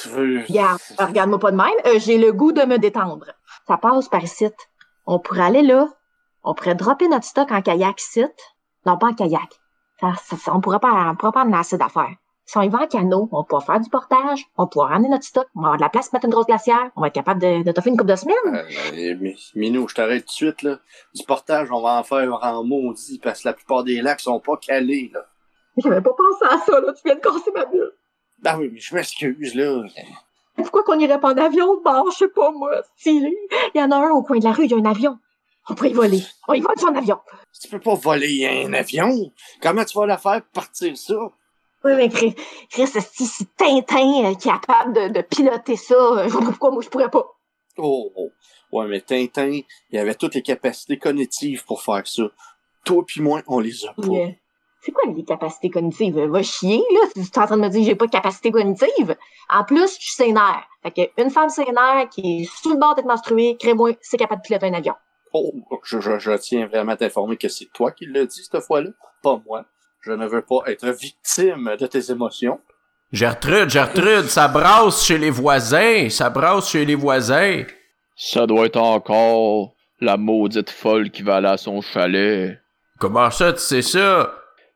[0.00, 0.42] Tu veux...
[0.48, 1.68] Regarde, regarde-moi pas de même.
[1.86, 3.26] Euh, J'ai le goût de me détendre.
[3.68, 4.48] Ça passe par ici.
[5.06, 5.86] On pourrait aller là.
[6.42, 8.24] On pourrait dropper notre stock en kayak ici.
[8.86, 9.48] Non, pas en kayak.
[10.00, 12.16] Ça, ça- ça- on pourrait pas, on pourrait pas amener assez d'affaires.
[12.52, 15.24] Si on y va en canot, on pourra faire du portage, on pourra ramener notre
[15.24, 17.14] stock, on va avoir de la place pour mettre une grosse glacière, on va être
[17.14, 18.36] capable de, de t'offrir une couple de semaines.
[18.46, 20.78] Euh, mais- Minou, je t'arrête tout de suite, là.
[21.14, 24.38] Du portage, on va en faire en maudit, parce que la plupart des lacs sont
[24.38, 25.20] pas calés, là.
[25.78, 26.92] J'avais pas pensé à ça, là.
[26.92, 27.90] Tu viens de casser ma bulle.
[28.44, 29.84] Ah oui, mais je m'excuse, là.
[30.56, 32.10] Pourquoi qu'on irait pas en avion de bord?
[32.12, 32.82] Je sais pas, moi.
[32.98, 34.84] Si, il y en a un au coin de la rue, il y a un
[34.84, 35.18] avion.
[35.70, 36.22] On pourrait y voler.
[36.48, 37.18] On y vole un avion.
[37.58, 39.32] Tu peux pas voler un avion.
[39.62, 41.14] Comment tu vas la faire pour partir ça?
[41.84, 42.34] Oui, mais Chris,
[42.70, 46.46] Chris si c'est Tintin qui est capable de, de piloter ça, euh, je vois pas
[46.48, 47.26] pourquoi moi je pourrais pas.
[47.76, 48.30] Oh, oh.
[48.70, 52.22] Ouais, mais Tintin, il avait toutes les capacités cognitives pour faire ça.
[52.84, 54.02] Toi puis moi, on les a pas.
[54.84, 56.18] C'est quoi les capacités cognitives?
[56.18, 58.10] Va chier, là, si tu es en train de me dire que j'ai pas de
[58.10, 59.16] capacité cognitive.
[59.48, 60.66] En plus, je suis sénère.
[60.82, 64.42] Fait que une femme sénère qui est sur le bord d'être menstruée, crée-moi, c'est capable
[64.42, 64.94] de piloter un avion.
[65.32, 65.52] Oh,
[65.84, 68.90] je, je, je tiens vraiment à t'informer que c'est toi qui l'as dit cette fois-là,
[69.22, 69.64] pas moi.
[70.02, 72.60] Je ne veux pas être victime de tes émotions.
[73.12, 77.62] Gertrude, Gertrude, ça brasse chez les voisins, ça brasse chez les voisins.
[78.16, 82.58] Ça doit être encore la maudite folle qui va aller à son chalet.
[82.98, 84.34] Comment ça, tu sais ça?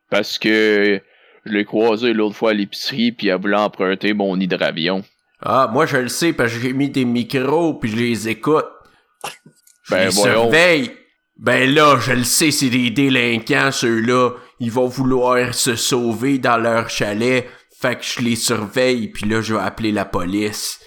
[0.09, 1.01] Parce que
[1.45, 5.03] je l'ai croisé l'autre fois à l'épicerie, puis elle voulait emprunter mon hydravion.
[5.41, 8.65] Ah, moi je le sais parce que j'ai mis des micros puis je les écoute.
[9.83, 10.41] Je Ben, les voyons.
[10.43, 10.91] surveille.
[11.39, 14.31] Ben là, je le sais, c'est des délinquants ceux-là.
[14.59, 17.47] Ils vont vouloir se sauver dans leur chalet.
[17.79, 20.79] Fait que je les surveille puis là je vais appeler la police.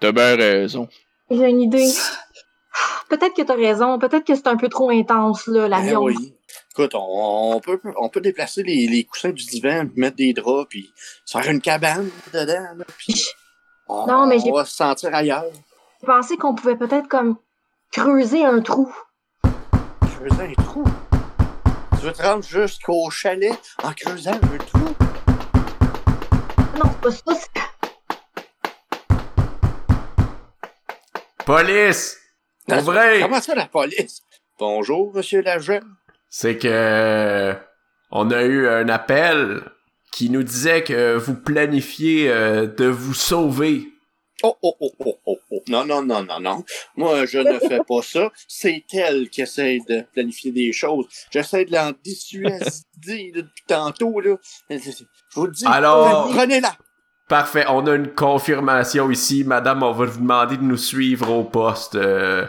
[0.00, 0.88] T'as bien raison.
[1.30, 1.88] J'ai une idée.
[3.08, 6.02] Peut-être que t'as raison, peut-être que c'est un peu trop intense, là, Ben l'avion.
[6.02, 6.34] oui.
[6.72, 10.32] Écoute, on, on peut, on peut déplacer les, les coussins du divan, puis mettre des
[10.34, 10.90] draps, puis
[11.24, 13.24] se faire une cabane dedans, là, puis
[13.88, 15.44] on, Non, mais j'ai- on va se sentir ailleurs.
[16.00, 17.36] J'ai pensé qu'on pouvait peut-être comme
[17.92, 18.92] creuser un trou.
[20.26, 20.84] Creuser un trou.
[21.98, 24.96] Tu veux te rendre jusqu'au chalet en creusant un trou?
[26.76, 27.50] Non, c'est pas ça, c'est...
[31.44, 32.18] Police!
[32.66, 33.20] Pour vrai!
[33.20, 34.22] Comment ça, la police?
[34.58, 35.80] Bonjour, monsieur l'agent.
[36.28, 37.54] C'est que
[38.10, 39.62] on a eu un appel
[40.10, 43.92] qui nous disait que vous planifiez euh, de vous sauver.
[44.42, 45.38] Oh, oh, oh, oh, oh.
[45.68, 46.64] Non, non, non, non, non.
[46.96, 48.30] Moi, je ne fais pas ça.
[48.46, 51.06] C'est elle qui essaie de planifier des choses.
[51.30, 54.36] J'essaie de l'en dissuader depuis tantôt, là.
[54.70, 54.78] Je
[55.34, 55.64] vous dis.
[55.66, 56.72] Alors- Prenez-la.
[57.28, 59.42] Parfait, on a une confirmation ici.
[59.44, 61.96] Madame, on va vous demander de nous suivre au poste.
[61.96, 62.46] euh.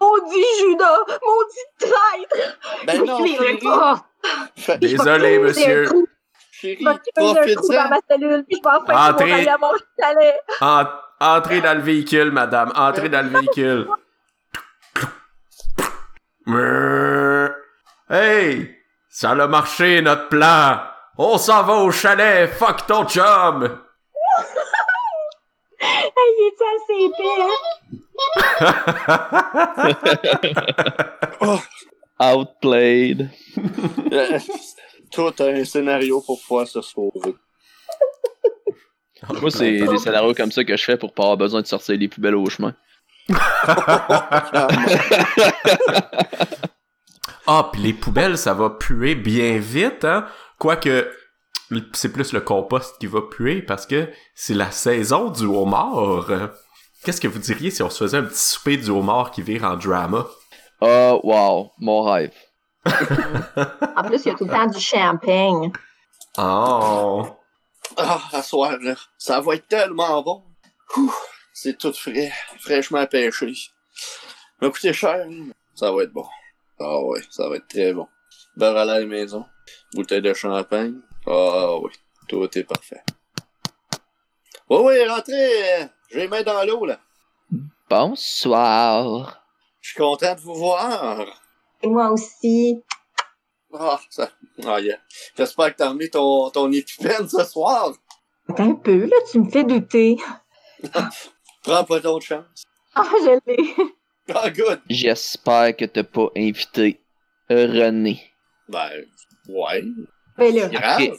[0.00, 0.98] Maudit Judas!
[1.08, 2.58] Maudit traître!
[2.86, 3.58] Ben Je non, suivrai chérie.
[3.58, 4.06] pas!
[4.56, 5.88] Fait- Désolé, monsieur.
[6.52, 7.88] Chérie, Je vais creuser un trou dans profite-en.
[7.88, 9.24] ma cellule, puis je vais enfin Entrez.
[9.24, 10.36] pouvoir aller à mon chalet.
[10.60, 10.84] En-
[11.22, 12.72] entrez dans le véhicule, madame.
[12.74, 13.88] Entrez dans le véhicule.
[18.10, 18.76] Hey!
[19.08, 20.80] Ça a marché, notre plan!
[21.16, 22.50] On s'en va au chalet!
[22.50, 23.78] Fuck ton chum!
[25.80, 27.42] Hey, il est assez épais?
[31.40, 31.58] Oh,
[32.38, 33.30] Outplayed.
[35.10, 37.34] Tout un scénario pour pouvoir se sauver.
[39.40, 41.96] Moi, c'est des scénarios comme ça que je fais pour pas avoir besoin de sortir
[41.96, 42.74] les poubelles au chemin.
[47.46, 50.26] Ah, pis les poubelles, ça va puer bien vite, hein?
[50.58, 51.10] Quoique,
[51.92, 56.30] c'est plus le compost qui va puer parce que c'est la saison du homard.
[57.04, 59.64] Qu'est-ce que vous diriez si on se faisait un petit souper du homard qui vire
[59.64, 60.24] en drama?
[60.80, 62.32] Oh, wow, mon rêve.
[62.86, 65.72] En plus, il y a tout le temps du champagne.
[66.38, 67.26] Oh!
[67.96, 70.44] Ah, à soir, là, ça va être tellement bon.
[71.52, 73.54] C'est tout frais, fraîchement pêché.
[73.54, 73.70] Ça
[74.60, 76.26] va coûter cher, mais ça va être bon.
[76.78, 78.08] Ah ouais, ça va être très bon.
[78.56, 79.44] Beurre à la maison,
[79.94, 81.00] bouteille de champagne.
[81.26, 81.92] Ah oui,
[82.28, 83.02] tout est parfait.
[84.68, 86.98] Oui, oui, rentrez, j'ai les mains dans l'eau, là.
[87.90, 89.44] Bonsoir.
[89.80, 91.26] Je suis content de vous voir.
[91.82, 92.82] Et moi aussi.
[93.74, 94.30] Ah, ça,
[94.66, 94.98] ah yeah.
[95.36, 97.92] J'espère que t'as remis ton, ton épipène ce soir.
[98.48, 100.16] Attends un peu, là, tu me fais douter.
[101.62, 102.64] Prends pas d'autre chance.
[102.94, 103.74] Ah, je l'ai.
[104.34, 104.80] Ah, good.
[104.88, 107.00] J'espère que t'as pas invité
[107.48, 108.20] René.
[108.68, 108.90] Ben,
[109.48, 109.84] ouais.
[110.36, 111.02] Ben là, Grave.
[111.02, 111.18] Ok.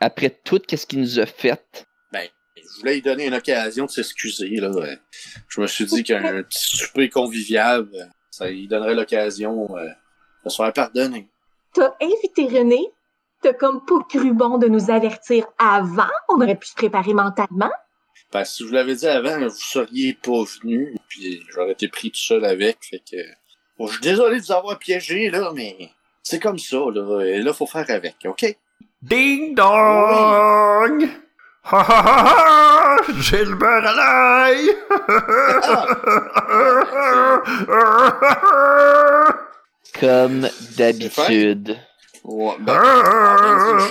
[0.00, 3.90] Après tout ce qu'il nous a fait, Ben, je voulais lui donner une occasion de
[3.90, 4.70] s'excuser, là.
[5.48, 9.88] Je me suis dit qu'un petit souper convivial, euh, ça lui donnerait l'occasion euh,
[10.44, 11.28] de se faire pardonner.
[11.74, 12.92] T'as invité René.
[13.42, 16.08] T'as comme pas cru bon de nous avertir avant.
[16.30, 17.70] On aurait pu se préparer mentalement.
[18.32, 22.10] Ben, si je vous l'avais dit avant, vous seriez pas venu, puis j'aurais été pris
[22.10, 23.16] tout seul avec, fait que...
[23.78, 25.90] Bon, je suis désolé de vous avoir piégé, là, mais
[26.22, 28.56] c'est comme ça, là, et là, faut faire avec, OK?
[29.02, 31.08] Ding dong!
[31.64, 32.96] Ha ha ha ha!
[33.20, 34.70] J'ai le beurre à l'ail!
[40.00, 41.76] Comme d'habitude.
[42.24, 42.80] Ouais, ben,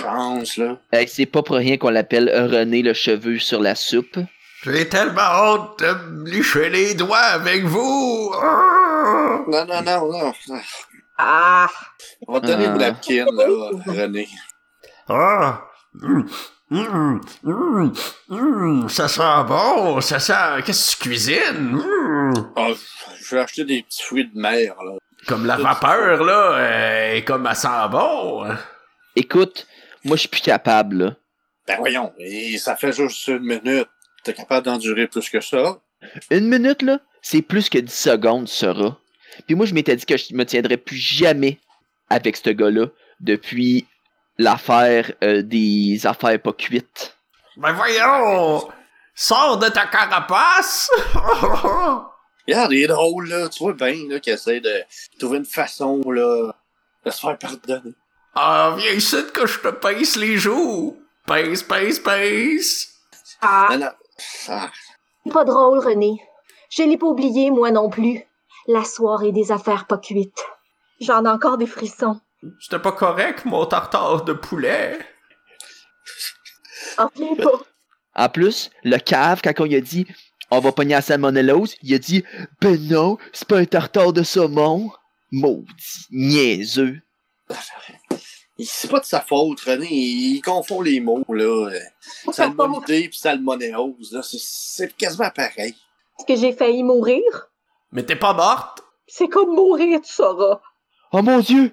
[0.02, 0.76] chance, là.
[0.92, 4.18] Hey, c'est pas pour rien qu'on l'appelle René le cheveu sur la soupe.
[4.64, 8.32] J'ai tellement hâte de me licher les doigts avec vous!
[9.46, 10.32] Non, non, non, non.
[11.18, 11.68] Ah!
[12.26, 12.72] On va te donner Ah.
[12.72, 13.46] une napkin, là,
[13.86, 14.28] René.
[15.08, 15.62] Ah!
[16.02, 17.92] Hum, hum,
[18.30, 20.00] hum, ça sent bon!
[20.00, 20.32] Ça sent...
[20.64, 21.82] Qu'est-ce que tu cuisines?
[22.56, 22.68] Ah,
[23.20, 24.92] je vais acheter des petits fruits de mer, là.
[25.26, 28.44] Comme la vapeur, là, euh, comme elle sent bon!
[28.44, 28.58] hein.
[29.16, 29.66] Écoute,
[30.04, 31.14] moi je suis plus capable, là.
[31.66, 33.88] Ben voyons, et ça fait juste une minute.
[34.22, 35.78] T'es capable d'endurer plus que ça?
[36.30, 38.98] Une minute, là, c'est plus que 10 secondes, sera.
[39.46, 41.58] Puis moi, je m'étais dit que je me tiendrais plus jamais
[42.10, 42.86] avec ce gars-là
[43.20, 43.86] depuis
[44.38, 47.16] l'affaire euh, des affaires pas cuites.
[47.56, 48.68] Ben voyons!
[49.14, 50.90] Sors de ta carapace!
[52.46, 53.48] Regarde, il est drôle, là.
[53.48, 54.82] Tu vois bien, là, qu'il essaie de
[55.18, 56.52] trouver une façon, là,
[57.04, 57.94] de se faire pardonner.
[58.34, 60.96] ah, viens ici que je te pince les joues!
[61.26, 62.88] Pince, pince, pince!
[63.40, 63.68] Ah!
[63.70, 63.90] Non, non.
[64.48, 64.70] Ah,
[65.24, 66.20] C'est pas drôle, René.
[66.70, 68.22] Je l'ai pas oublié, moi non plus.
[68.66, 70.44] La soirée des affaires pas cuites.
[71.00, 72.20] J'en ai encore des frissons.
[72.60, 74.98] C'était pas correct, mon tartare de poulet!
[76.96, 77.08] Pas.
[78.16, 80.06] En plus, le cave, quand on lui a dit
[80.56, 82.24] on va pogner la salmonellose, il a dit
[82.60, 84.90] ben non, c'est pas un tartare de saumon.
[85.32, 87.00] Maudit, niaiseux.
[88.58, 89.88] c'est pas de sa faute, René.
[89.90, 91.70] Il confond les mots, là.
[92.32, 94.22] Salmonidé pis salmonellose, là.
[94.22, 95.74] c'est- C'est quasiment pareil.
[96.18, 97.22] Est-ce que j'ai failli mourir?
[97.92, 98.82] Mais t'es pas morte?
[99.06, 100.60] C'est comme mourir, tu sauras?
[101.12, 101.72] Oh mon dieu,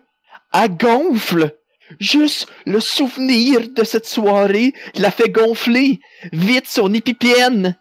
[0.53, 1.55] elle gonfle.
[1.99, 5.99] Juste le souvenir de cette soirée l'a fait gonfler.
[6.31, 7.77] Vite son épipienne.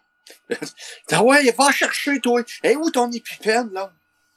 [1.11, 2.41] Ah ouais, va chercher, toi.
[2.63, 3.91] Et où ton épipène, là?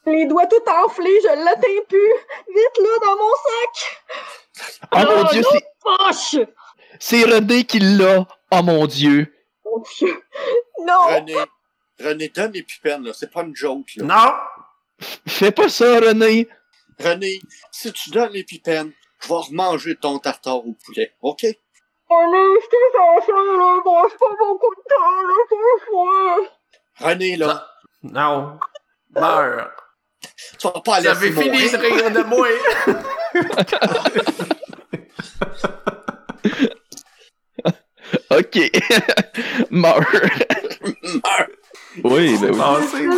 [0.07, 2.12] Les doigts tout enflés, je l'atteins plus.
[2.55, 4.83] Vite, là, dans mon sac.
[4.92, 5.48] Oh mon Oh, dieu, non.
[5.53, 6.46] c'est- Poche!
[7.00, 8.27] c'est René qui l'a.
[8.50, 9.35] Oh mon dieu.
[9.64, 10.22] Mon Dieu.
[10.87, 11.03] Non!
[11.14, 11.35] René.
[12.00, 13.12] René, donne l'épipène, là.
[13.14, 14.05] C'est pas une joke, là.
[14.05, 15.07] Non!
[15.27, 16.48] Fais pas ça, René.
[17.00, 17.40] René,
[17.72, 21.46] si tu donnes l'épipène, je vais remanger ton tartare au poulet, OK?
[27.01, 27.67] René, là,
[28.03, 28.59] Non.
[29.11, 29.71] Meurs.
[30.59, 31.97] tu vas pas Vous avez laisser fini de mourir.
[31.97, 32.49] rire de moi.
[38.31, 38.59] Ok.
[39.71, 40.01] Meurs.
[42.05, 43.09] oui, ben oui.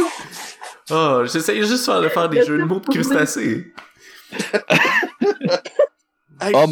[0.90, 3.72] Oh, j'essaye juste de faire des jeux de mots de crustacés.
[6.40, 6.66] Hey, Oh.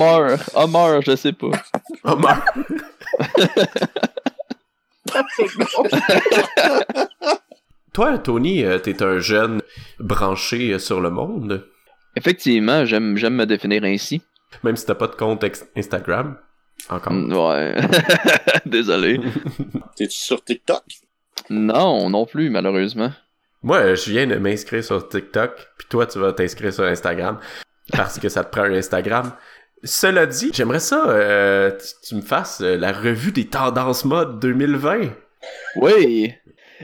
[0.54, 1.50] Oh, meurs, je sais pas.
[2.04, 2.28] Oh, bon.
[7.92, 9.62] Toi, Tony, euh, t'es un jeune
[9.98, 11.66] branché euh, sur le monde,
[12.16, 14.22] Effectivement, j'aime, j'aime me définir ainsi.
[14.62, 15.44] même si t'as pas de compte
[15.76, 16.36] Instagram.
[16.88, 17.12] Encore.
[17.12, 17.74] Mm, Ouais.
[18.66, 19.18] Désolé.
[19.96, 20.82] T'es-tu sur TikTok?
[21.50, 23.10] Non, non plus, malheureusement.
[23.64, 27.38] Moi, je viens de m'inscrire sur TikTok, puis toi, tu vas t'inscrire sur Instagram,
[27.92, 29.32] parce que ça te prend un Instagram.
[29.84, 31.70] Cela dit, j'aimerais ça, euh,
[32.02, 35.10] tu, me fasses euh, la revue des tendances mode 2020.
[35.76, 36.32] Oui.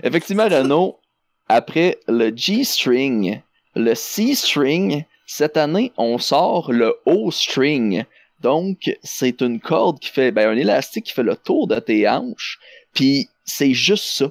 [0.02, 1.00] Effectivement, Renaud,
[1.48, 3.40] après le G-string,
[3.74, 8.04] le C-string, cette année, on sort le O-string.
[8.40, 12.06] Donc, c'est une corde qui fait, ben, un élastique qui fait le tour de tes
[12.06, 12.58] hanches.
[12.92, 14.30] Puis, c'est juste ça.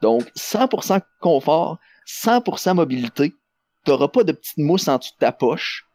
[0.00, 3.34] Donc, 100% confort, 100% mobilité.
[3.84, 5.85] T'auras pas de petite mousse en dessous de ta poche.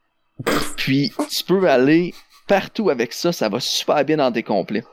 [0.78, 2.14] Puis, tu peux aller
[2.48, 3.32] partout avec ça.
[3.32, 4.84] Ça va super bien dans tes complets.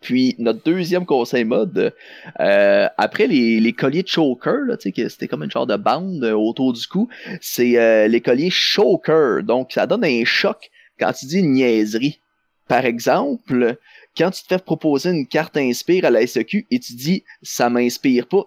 [0.00, 1.92] Puis, notre deuxième conseil mode,
[2.40, 6.72] euh, après les, les colliers choker, là, c'était comme une genre de bande euh, autour
[6.72, 7.08] du cou,
[7.40, 9.42] c'est euh, les colliers choker.
[9.42, 12.20] Donc, ça donne un choc quand tu dis une niaiserie.
[12.68, 13.76] Par exemple,
[14.16, 17.70] quand tu te fais proposer une carte inspire à la SEQ et tu dis ça
[17.70, 18.44] m'inspire pas,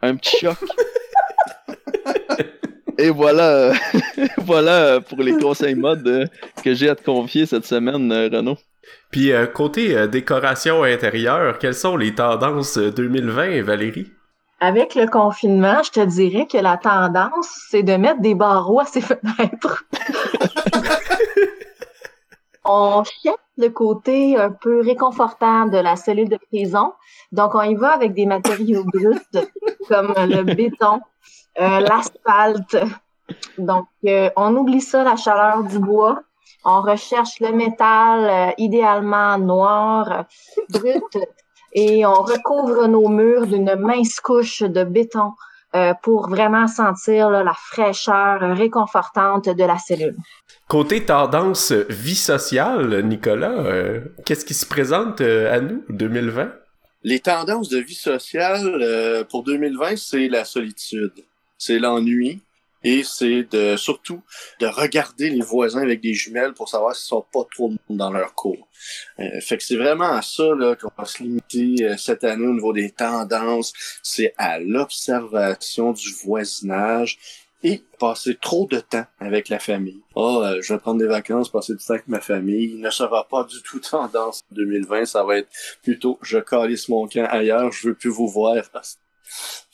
[0.00, 0.56] un petit choc.
[2.98, 3.72] et voilà,
[4.38, 6.26] voilà pour les conseils mode euh,
[6.64, 8.56] que j'ai à te confier cette semaine, euh, Renaud.
[9.10, 14.10] Puis euh, côté euh, décoration intérieure, quelles sont les tendances euh, 2020, Valérie?
[14.60, 18.86] Avec le confinement, je te dirais que la tendance, c'est de mettre des barreaux à
[18.86, 19.84] ses fenêtres.
[22.64, 26.92] on cherche le côté un peu réconfortant de la cellule de prison.
[27.32, 29.18] Donc, on y va avec des matériaux bruts
[29.88, 31.00] comme le béton,
[31.60, 32.76] euh, l'asphalte.
[33.58, 36.20] Donc, euh, on oublie ça, la chaleur du bois.
[36.64, 40.24] On recherche le métal, euh, idéalement noir,
[40.70, 41.18] brut,
[41.72, 45.32] et on recouvre nos murs d'une mince couche de béton
[45.74, 50.16] euh, pour vraiment sentir là, la fraîcheur réconfortante de la cellule.
[50.68, 56.50] Côté tendance vie sociale, Nicolas, euh, qu'est-ce qui se présente euh, à nous 2020?
[57.02, 61.12] Les tendances de vie sociale euh, pour 2020, c'est la solitude,
[61.58, 62.40] c'est l'ennui
[62.86, 64.22] et c'est de surtout
[64.60, 68.34] de regarder les voisins avec des jumelles pour savoir s'ils sont pas trop dans leur
[68.34, 68.68] cours.
[69.18, 70.44] Euh, fait que c'est vraiment à ça
[70.80, 76.12] qu'on va se limiter euh, cette année au niveau des tendances, c'est à l'observation du
[76.24, 77.18] voisinage
[77.62, 80.02] et passer trop de temps avec la famille.
[80.14, 82.74] Oh, euh, je vais prendre des vacances, passer du temps avec ma famille.
[82.74, 85.06] Il ne sera pas du tout tendance 2020.
[85.06, 85.48] Ça va être
[85.82, 88.62] plutôt je calisse mon camp ailleurs, je veux plus vous voir.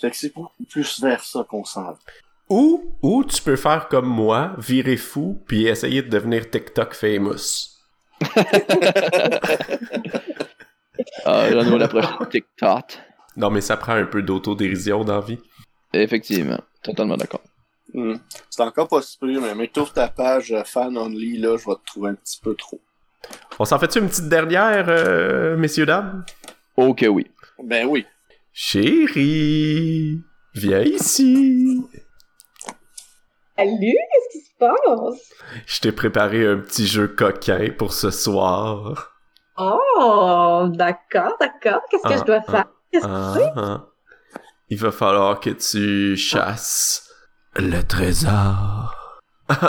[0.01, 1.99] Fait que c'est beaucoup plus vers ça qu'on s'en va.
[2.49, 7.71] Ou, ou tu peux faire comme moi, virer fou, puis essayer de devenir TikTok famous.
[11.25, 12.99] Ah, Renaud, la prochaine TikTok.
[13.37, 15.38] Non, mais ça prend un peu d'autodérision dans la vie.
[15.93, 17.41] Effectivement, totalement d'accord.
[17.95, 18.17] Hmm.
[18.49, 19.01] C'est encore pas
[19.55, 22.55] mais t'ouvres ta page euh, fan only, là, je vais te trouver un petit peu
[22.55, 22.81] trop.
[23.59, 26.25] On s'en fait-tu une petite dernière, euh, messieurs, dames?
[26.77, 27.31] Ok, oui.
[27.62, 28.07] Ben oui.
[28.53, 30.23] Chérie,
[30.55, 31.83] viens ici.
[33.57, 35.33] Salut, qu'est-ce qui se passe?
[35.67, 39.12] Je t'ai préparé un petit jeu coquin pour ce soir.
[39.57, 41.81] Oh, d'accord, d'accord.
[41.91, 42.67] Qu'est-ce que Ah, je dois faire?
[42.93, 43.87] Qu'est-ce que Ah, ah.
[44.69, 47.11] Il va falloir que tu chasses
[47.57, 48.95] le trésor.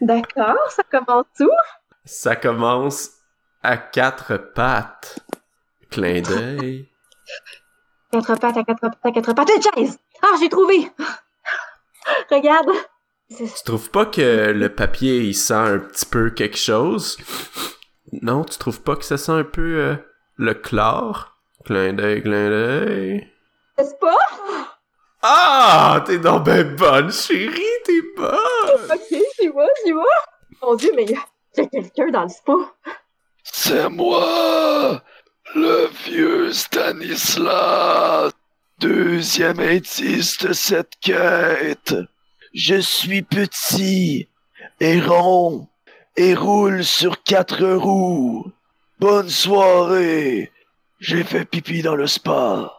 [0.00, 1.48] D'accord, ça commence où?
[2.04, 3.10] Ça commence
[3.62, 5.18] à quatre pattes.
[5.90, 6.88] Clin d'œil.
[8.12, 9.50] Quatre pattes à quatre pattes à quatre pattes.
[9.56, 9.98] Une chaise!
[10.22, 10.90] Ah, j'ai trouvé!
[12.30, 12.70] Regarde!
[13.28, 17.18] Tu trouves pas que le papier il sent un petit peu quelque chose?
[18.22, 19.96] Non, tu trouves pas que ça sent un peu euh,
[20.36, 21.36] le chlore?
[21.64, 23.32] Clin d'œil, clin d'œil.
[23.76, 24.16] N'est-ce pas?
[25.22, 26.02] Ah!
[26.06, 28.38] T'es donc ben bonne, chérie, t'es bonne!
[28.94, 29.98] Ok, j'y vais, j'y vais.
[30.62, 32.52] Mon Dieu, mais il y a quelqu'un dans le spa.
[33.42, 35.02] C'est moi,
[35.54, 38.32] le vieux Stanislas,
[38.78, 41.94] deuxième indice de cette quête.
[42.54, 44.28] Je suis petit
[44.80, 45.68] et rond
[46.16, 48.50] et roule sur quatre roues.
[48.98, 50.50] Bonne soirée.
[50.98, 52.72] J'ai fait pipi dans le spa.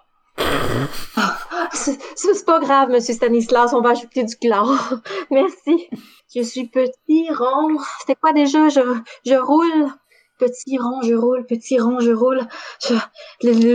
[1.74, 4.94] C'est c'est pas grave, monsieur Stanislas, on va ajouter du chlore.
[5.32, 5.90] Merci.
[6.36, 7.78] Je suis petit, rond.
[8.00, 8.68] C'était quoi déjà?
[8.70, 9.92] Je roule.
[10.38, 11.46] Petit rond, je roule.
[11.46, 12.42] Petit rond, je roule.
[12.82, 12.94] Je...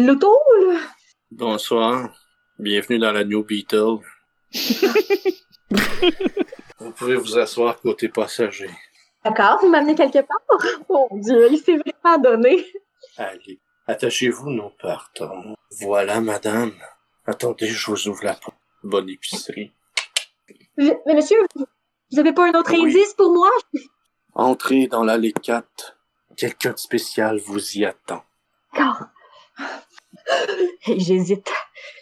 [0.06, 0.36] L'auto,
[0.68, 0.78] là.
[1.30, 2.10] Bonsoir.
[2.58, 3.98] Bienvenue dans la New Beetle.
[6.78, 8.70] vous pouvez vous asseoir côté passager.
[9.24, 10.38] D'accord, vous m'amenez quelque part?
[10.88, 12.64] Oh mon Dieu, il s'est vraiment donné.
[13.16, 15.56] Allez, attachez-vous, nous partons.
[15.80, 16.72] Voilà, madame.
[17.26, 18.56] Attendez, je vous ouvre la porte.
[18.82, 19.72] Bonne épicerie.
[20.76, 21.66] Mais monsieur, vous-
[22.12, 22.82] vous avez pas un autre Oui.
[22.84, 23.50] indice pour moi?
[24.34, 25.96] Entrez dans l'allée 4.
[26.36, 28.22] Quelqu'un de spécial vous y attend.
[28.72, 29.06] D'accord.
[30.84, 31.50] Hey, J'hésite.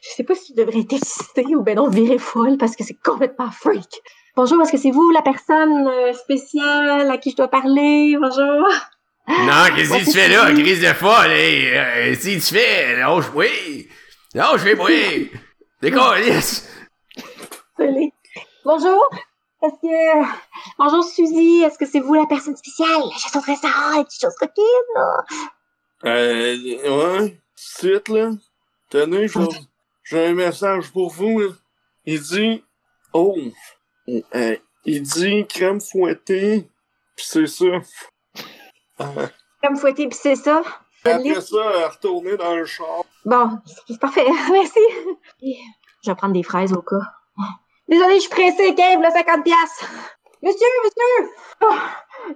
[0.03, 2.85] Je sais pas si je devrais être excitée ou ben non virer folle parce que
[2.85, 3.89] c'est complètement freak.
[4.37, 8.17] Bonjour, est-ce que c'est vous la personne euh, spéciale à qui je dois parler?
[8.21, 8.69] Bonjour.
[9.29, 11.69] Non, qu'est-ce que tu fais là, crise de folle, hey?
[11.77, 13.47] Euh, si tu fais, lâche-moi!
[14.35, 14.89] Lâche-moi!
[15.83, 16.69] Décollisse!
[17.77, 18.11] Salut.
[18.65, 19.03] Bonjour.
[19.63, 20.27] Est-ce que...
[20.79, 23.03] Bonjour Suzy, est-ce que c'est vous la personne spéciale?
[23.19, 25.25] Chasse au trésor, les petites choses coquines, là?
[26.05, 28.31] Euh, ouais, site, là.
[28.89, 29.27] Tenez,
[30.05, 31.49] j'ai- un message pour vous, là.
[32.07, 32.65] Il dit,
[33.13, 33.37] oh,
[34.35, 34.57] euh,
[34.87, 36.69] il dit crème fouettée,
[37.15, 37.67] pis c'est ça.
[39.63, 40.63] Comme fouetter pis c'est ça?
[41.05, 43.05] après ça, retourner dans le char.
[43.27, 44.27] Bon, c'est parfait.
[44.51, 44.81] Merci.
[46.03, 46.97] Je vais prendre des fraises au cas.
[47.91, 49.91] Désolée, je suis pressée, Cave, le 50 piastres.
[50.43, 51.31] Monsieur, monsieur!
[51.63, 51.75] Oh,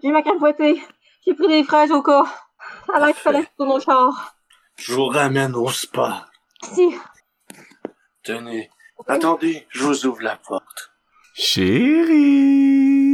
[0.02, 0.82] j'ai ma crème fouettée.
[1.24, 2.24] J'ai pris des fraises au cas.
[2.92, 4.34] Alors qu'il fallait retourner au char.
[4.76, 6.26] Je vous ramène au spa.
[6.72, 6.96] Si.
[8.24, 8.68] Tenez.
[9.06, 10.90] Attendez, je vous ouvre la porte.
[11.34, 13.04] Chérie!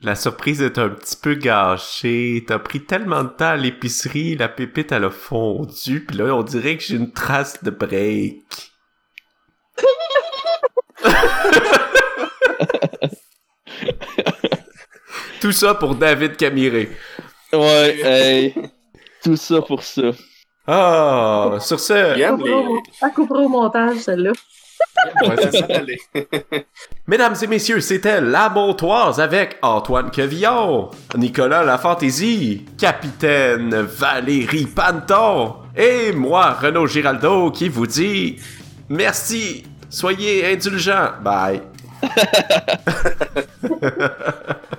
[0.00, 2.44] La surprise est un petit peu gâchée.
[2.46, 6.42] T'as pris tellement de temps à l'épicerie, la pépite elle a fondu, pis là on
[6.42, 8.71] dirait que j'ai une trace de break.
[15.42, 16.88] Tout ça pour David Camiré.
[17.52, 18.54] Ouais, hey.
[19.24, 20.12] Tout ça pour ça.
[20.68, 22.14] Ah, sur ce.
[23.00, 24.30] Ça coupera au montage, celle-là.
[25.26, 26.64] Ouais.
[27.08, 35.56] Mesdames et messieurs, c'était La Montoise avec Antoine Quevillon, Nicolas La Fantaisie, Capitaine Valérie Panton
[35.76, 38.36] et moi, Renaud Giraldo, qui vous dit
[38.88, 41.62] merci, soyez indulgents, bye.